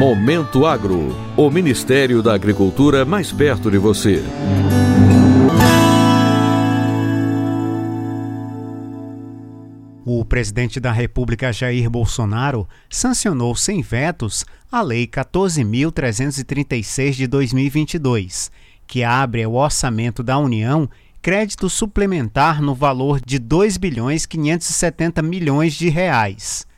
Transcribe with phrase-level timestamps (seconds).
[0.00, 4.24] Momento Agro, o Ministério da Agricultura mais perto de você.
[10.06, 18.50] O presidente da República Jair Bolsonaro sancionou sem vetos a Lei 14.336 de 2022,
[18.86, 20.88] que abre ao orçamento da União
[21.20, 26.69] crédito suplementar no valor de 2 bilhões 570 milhões de reais.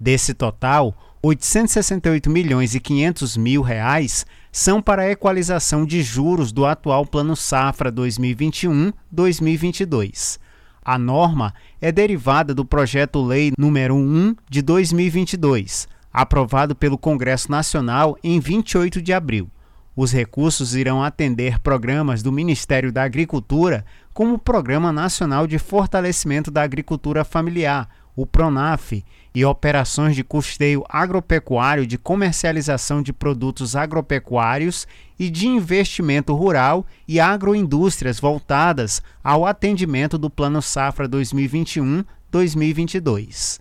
[0.00, 6.64] Desse total, 868 milhões e 500 mil reais são para a equalização de juros do
[6.64, 10.38] atual Plano Safra 2021-2022.
[10.84, 18.38] A norma é derivada do projeto-lei número 1 de 2022, aprovado pelo Congresso Nacional em
[18.40, 19.50] 28 de abril.
[19.94, 26.52] Os recursos irão atender programas do Ministério da Agricultura, como o Programa Nacional de Fortalecimento
[26.52, 27.88] da Agricultura Familiar,
[28.20, 36.34] o PRONAF, e operações de custeio agropecuário de comercialização de produtos agropecuários e de investimento
[36.34, 43.60] rural e agroindústrias voltadas ao atendimento do Plano Safra 2021-2022.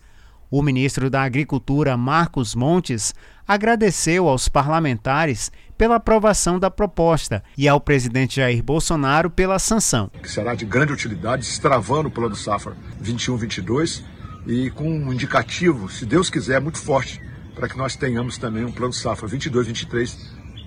[0.50, 3.14] O ministro da Agricultura, Marcos Montes,
[3.48, 10.10] agradeceu aos parlamentares pela aprovação da proposta e ao presidente Jair Bolsonaro pela sanção.
[10.24, 14.17] Que será de grande utilidade, estravando o Plano Safra 21-22
[14.48, 17.22] e com um indicativo, se Deus quiser, muito forte,
[17.54, 20.16] para que nós tenhamos também um Plano Safra 22-23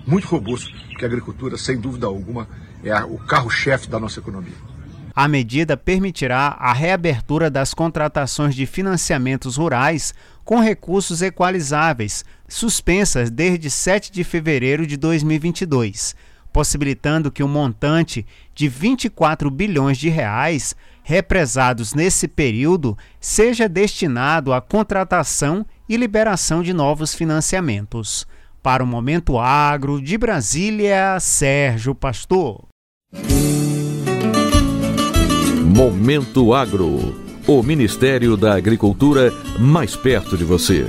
[0.05, 2.47] muito robusto, porque a agricultura, sem dúvida alguma,
[2.83, 4.53] é o carro-chefe da nossa economia.
[5.15, 10.13] A medida permitirá a reabertura das contratações de financiamentos rurais
[10.45, 16.15] com recursos equalizáveis, suspensas desde 7 de fevereiro de 2022,
[16.53, 24.61] possibilitando que um montante de 24 bilhões de reais represados nesse período seja destinado à
[24.61, 28.25] contratação e liberação de novos financiamentos.
[28.63, 32.67] Para o Momento Agro de Brasília, Sérgio Pastor.
[35.75, 37.19] Momento Agro.
[37.47, 40.87] O Ministério da Agricultura mais perto de você.